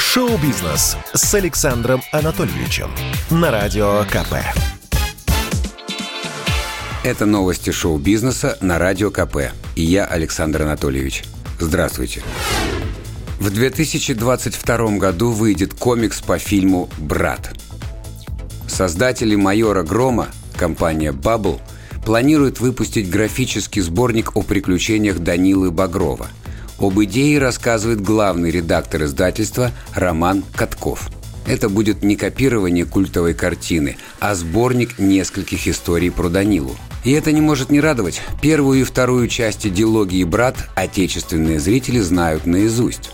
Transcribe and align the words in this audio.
Шоу-бизнес 0.00 0.96
с 1.12 1.34
Александром 1.34 2.00
Анатольевичем 2.10 2.90
на 3.30 3.50
Радио 3.50 4.02
КП. 4.10 4.36
Это 7.04 7.26
новости 7.26 7.70
шоу-бизнеса 7.70 8.56
на 8.62 8.78
Радио 8.78 9.10
КП. 9.10 9.52
И 9.76 9.82
я, 9.82 10.06
Александр 10.06 10.62
Анатольевич. 10.62 11.24
Здравствуйте. 11.60 12.22
В 13.38 13.50
2022 13.50 14.96
году 14.96 15.32
выйдет 15.32 15.74
комикс 15.74 16.22
по 16.22 16.38
фильму 16.38 16.88
«Брат». 16.96 17.52
Создатели 18.66 19.36
«Майора 19.36 19.82
Грома», 19.82 20.28
компания 20.56 21.12
Bubble, 21.12 21.60
планируют 22.06 22.58
выпустить 22.58 23.10
графический 23.10 23.82
сборник 23.82 24.34
о 24.34 24.42
приключениях 24.42 25.18
Данилы 25.18 25.70
Багрова– 25.70 26.28
об 26.80 27.00
идее 27.02 27.38
рассказывает 27.38 28.00
главный 28.00 28.50
редактор 28.50 29.04
издательства 29.04 29.70
Роман 29.94 30.42
Катков. 30.56 31.10
Это 31.46 31.68
будет 31.68 32.02
не 32.02 32.16
копирование 32.16 32.84
культовой 32.84 33.34
картины, 33.34 33.96
а 34.18 34.34
сборник 34.34 34.98
нескольких 34.98 35.66
историй 35.68 36.10
про 36.10 36.28
Данилу. 36.28 36.76
И 37.04 37.12
это 37.12 37.32
не 37.32 37.40
может 37.40 37.70
не 37.70 37.80
радовать. 37.80 38.20
Первую 38.42 38.80
и 38.80 38.84
вторую 38.84 39.26
части 39.28 39.68
дилогии 39.68 40.22
«Брат» 40.24 40.56
отечественные 40.74 41.58
зрители 41.58 41.98
знают 42.00 42.46
наизусть. 42.46 43.10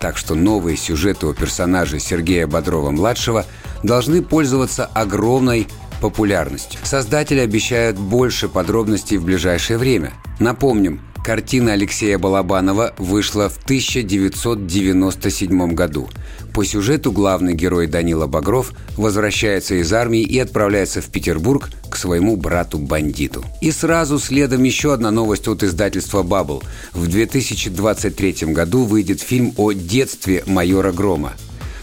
Так 0.00 0.16
что 0.16 0.34
новые 0.34 0.76
сюжеты 0.76 1.26
у 1.26 1.34
персонажа 1.34 1.98
Сергея 1.98 2.46
Бодрова-младшего 2.46 3.44
должны 3.82 4.22
пользоваться 4.22 4.86
огромной 4.86 5.68
популярностью. 6.00 6.80
Создатели 6.84 7.40
обещают 7.40 7.98
больше 7.98 8.48
подробностей 8.48 9.18
в 9.18 9.24
ближайшее 9.24 9.78
время. 9.78 10.12
Напомним, 10.38 11.00
Картина 11.28 11.74
Алексея 11.74 12.16
Балабанова 12.16 12.94
вышла 12.96 13.50
в 13.50 13.58
1997 13.64 15.74
году. 15.74 16.08
По 16.54 16.64
сюжету 16.64 17.12
главный 17.12 17.52
герой 17.52 17.86
Данила 17.86 18.26
Багров 18.26 18.72
возвращается 18.96 19.74
из 19.74 19.92
армии 19.92 20.22
и 20.22 20.38
отправляется 20.38 21.02
в 21.02 21.10
Петербург 21.10 21.68
к 21.90 21.96
своему 21.96 22.38
брату-бандиту. 22.38 23.44
И 23.60 23.70
сразу 23.72 24.18
следом 24.18 24.62
еще 24.62 24.94
одна 24.94 25.10
новость 25.10 25.48
от 25.48 25.62
издательства 25.62 26.22
«Бабл». 26.22 26.62
В 26.94 27.08
2023 27.08 28.54
году 28.54 28.84
выйдет 28.84 29.20
фильм 29.20 29.52
о 29.58 29.72
детстве 29.72 30.42
майора 30.46 30.92
Грома. 30.92 31.34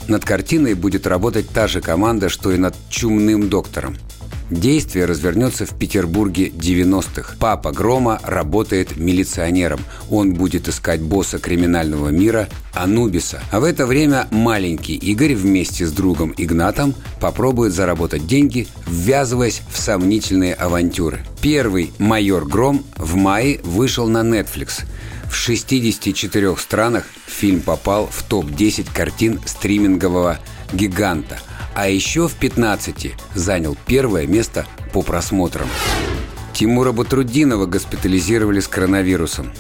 Над 0.08 0.26
картиной 0.26 0.74
будет 0.74 1.06
работать 1.06 1.48
та 1.50 1.68
же 1.68 1.82
команда, 1.82 2.30
что 2.30 2.52
и 2.52 2.58
над 2.58 2.76
«Чумным 2.90 3.48
доктором». 3.48 3.96
Действие 4.52 5.06
развернется 5.06 5.66
в 5.66 5.76
Петербурге 5.76 6.50
90-х. 6.50 7.36
Папа 7.40 7.72
Грома 7.72 8.20
работает 8.24 8.96
милиционером. 8.96 9.80
Он 10.12 10.36
будет 10.36 10.68
искать 10.68 11.02
босса 11.02 11.40
криминального 11.40 12.10
мира 12.10 12.48
Анубиса. 12.74 13.42
А 13.52 13.60
в 13.60 13.64
это 13.64 13.88
время 13.88 14.28
маленький 14.30 14.96
Игорь 14.96 15.34
вместе 15.34 15.88
с 15.88 15.92
другом 15.92 16.32
Игнатом 16.38 16.94
попробует 17.20 17.74
заработать 17.74 18.28
деньги, 18.28 18.68
ввязываясь 18.86 19.64
в 19.72 19.80
сомнительные 19.80 20.54
авантюры. 20.54 21.22
Первый 21.42 21.92
«Майор 21.98 22.46
Гром» 22.46 22.86
в 22.98 23.16
мае 23.16 23.60
вышел 23.64 24.08
на 24.08 24.20
Netflix. 24.20 24.84
В 25.28 25.34
64 25.34 26.56
странах 26.58 27.06
фильм 27.26 27.62
попал 27.62 28.08
в 28.12 28.22
топ-10 28.22 28.90
картин 28.94 29.40
стримингового 29.46 30.38
гиганта– 30.72 31.40
а 31.76 31.90
еще 31.90 32.28
в 32.28 32.34
15 32.34 33.14
занял 33.36 33.78
первое 33.86 34.26
место 34.26 34.66
по 34.94 35.02
просмотрам. 35.02 35.68
Тимура 36.54 36.94
Батрудинова 36.94 37.66
госпитализировали 37.66 38.62
с 38.62 38.68
коронавирусом. 38.68 39.52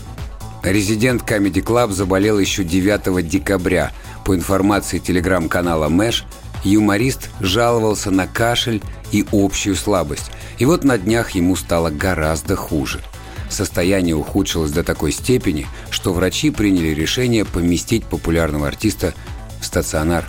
Резидент 0.64 1.24
Comedy 1.24 1.62
Club 1.62 1.92
заболел 1.92 2.40
еще 2.40 2.64
9 2.64 3.28
декабря. 3.28 3.92
По 4.24 4.34
информации 4.34 4.98
телеграм-канала 4.98 5.90
Мэш, 5.90 6.26
юморист 6.64 7.30
жаловался 7.42 8.12
на 8.12 8.28
кашель 8.28 8.82
и 9.12 9.26
общую 9.32 9.76
слабость. 9.76 10.32
И 10.58 10.66
вот 10.66 10.86
на 10.86 10.98
днях 10.98 11.32
ему 11.32 11.56
стало 11.58 11.90
гораздо 11.90 12.56
хуже. 12.56 13.02
Состояние 13.50 14.16
ухудшилось 14.16 14.72
до 14.72 14.84
такой 14.84 15.12
степени, 15.12 15.68
что 15.92 16.14
врачи 16.14 16.50
приняли 16.50 16.96
решение 16.96 17.46
поместить 17.46 18.06
популярного 18.06 18.68
артиста 18.68 19.14
в 19.62 19.66
стационар. 19.66 20.26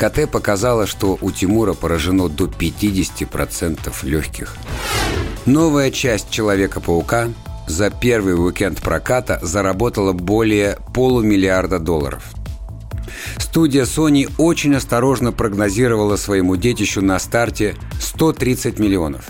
КТ 0.00 0.30
показала, 0.30 0.86
что 0.86 1.18
у 1.20 1.30
Тимура 1.30 1.74
поражено 1.74 2.30
до 2.30 2.46
50% 2.46 3.92
легких. 4.04 4.56
Новая 5.44 5.90
часть 5.90 6.30
«Человека-паука» 6.30 7.28
за 7.68 7.90
первый 7.90 8.32
уикенд 8.32 8.80
проката 8.80 9.38
заработала 9.42 10.14
более 10.14 10.78
полумиллиарда 10.94 11.78
долларов. 11.78 12.32
Студия 13.36 13.84
Sony 13.84 14.32
очень 14.38 14.74
осторожно 14.74 15.32
прогнозировала 15.32 16.16
своему 16.16 16.56
детищу 16.56 17.02
на 17.02 17.18
старте 17.18 17.74
130 18.00 18.78
миллионов. 18.78 19.28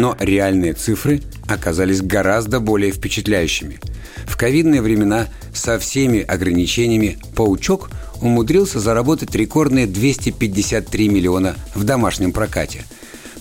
Но 0.00 0.16
реальные 0.18 0.72
цифры 0.72 1.20
оказались 1.46 2.00
гораздо 2.00 2.58
более 2.58 2.90
впечатляющими. 2.90 3.80
В 4.24 4.38
ковидные 4.38 4.80
времена 4.80 5.26
со 5.52 5.78
всеми 5.78 6.22
ограничениями 6.22 7.18
«Паучок» 7.36 7.90
умудрился 8.22 8.80
заработать 8.80 9.34
рекордные 9.34 9.86
253 9.86 11.08
миллиона 11.10 11.54
в 11.74 11.84
домашнем 11.84 12.32
прокате. 12.32 12.84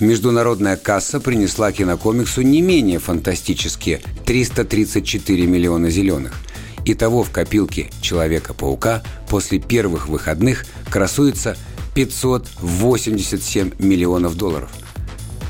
Международная 0.01 0.75
касса 0.75 1.21
принесла 1.21 1.71
кинокомиксу 1.71 2.41
не 2.41 2.61
менее 2.61 2.99
фантастические 2.99 4.01
334 4.25 5.45
миллиона 5.45 5.89
зеленых. 5.89 6.41
Итого 6.83 7.23
в 7.23 7.29
копилке 7.29 7.89
«Человека-паука» 8.01 9.01
после 9.29 9.59
первых 9.59 10.09
выходных 10.09 10.65
красуется 10.91 11.55
587 11.95 13.71
миллионов 13.79 14.35
долларов. 14.35 14.69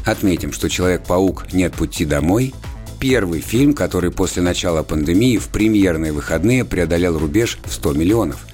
Отметим, 0.06 0.52
что 0.52 0.70
«Человек-паук. 0.70 1.54
Нет 1.54 1.74
пути 1.74 2.06
домой» 2.06 2.54
первый 3.00 3.42
фильм, 3.42 3.74
который 3.74 4.12
после 4.12 4.42
начала 4.42 4.84
пандемии 4.84 5.38
в 5.38 5.48
премьерные 5.48 6.12
выходные 6.12 6.66
преодолел 6.66 7.18
рубеж 7.18 7.58
в 7.66 7.74
100 7.74 7.94
миллионов. 7.94 8.46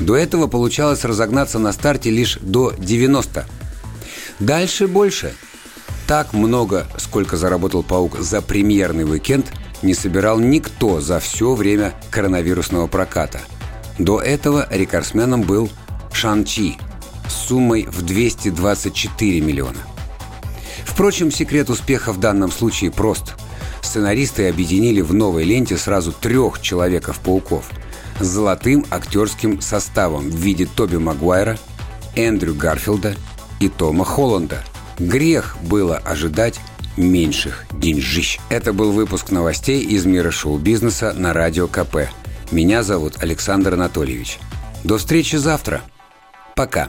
До 0.00 0.14
этого 0.14 0.46
получалось 0.46 1.04
разогнаться 1.04 1.58
на 1.58 1.72
старте 1.72 2.10
лишь 2.10 2.38
до 2.40 2.72
90. 2.78 3.46
Дальше 4.38 4.86
больше. 4.86 5.32
Так 6.06 6.34
много, 6.34 6.86
сколько 6.98 7.36
заработал 7.36 7.82
«Паук» 7.82 8.18
за 8.20 8.42
премьерный 8.42 9.04
уикенд, 9.04 9.46
не 9.82 9.94
собирал 9.94 10.38
никто 10.38 11.00
за 11.00 11.18
все 11.18 11.54
время 11.54 11.94
коронавирусного 12.10 12.86
проката. 12.86 13.40
До 13.98 14.20
этого 14.20 14.68
рекордсменом 14.70 15.42
был 15.42 15.70
«Шан-Чи» 16.12 16.76
с 17.28 17.48
суммой 17.48 17.86
в 17.86 18.02
224 18.02 19.40
миллиона. 19.40 19.95
Впрочем, 20.96 21.30
секрет 21.30 21.70
успеха 21.70 22.12
в 22.12 22.18
данном 22.18 22.50
случае 22.50 22.90
прост. 22.90 23.34
Сценаристы 23.82 24.48
объединили 24.48 25.02
в 25.02 25.12
новой 25.12 25.44
ленте 25.44 25.76
сразу 25.76 26.10
трех 26.10 26.60
Человеков-пауков– 26.60 27.70
с 28.20 28.26
золотым 28.26 28.84
актерским 28.90 29.60
составом 29.60 30.30
в 30.30 30.34
виде 30.34 30.66
Тоби 30.66 30.96
Магуайра, 30.96 31.58
Эндрю 32.14 32.54
Гарфилда 32.54 33.14
и 33.60 33.68
Тома 33.68 34.04
Холланда. 34.04 34.64
Грех 34.98 35.56
было 35.62 35.98
ожидать 35.98 36.58
меньших 36.96 37.66
деньжищ. 37.72 38.38
Это 38.48 38.72
был 38.72 38.92
выпуск 38.92 39.30
новостей 39.30 39.84
из 39.84 40.06
мира 40.06 40.30
шоу-бизнеса 40.30 41.12
на 41.14 41.32
Радио 41.32 41.68
КП. 41.68 42.08
Меня 42.50 42.82
зовут 42.82 43.22
Александр 43.22 43.74
Анатольевич. 43.74 44.38
До 44.84 44.96
встречи 44.98 45.36
завтра. 45.36 45.82
Пока. 46.54 46.88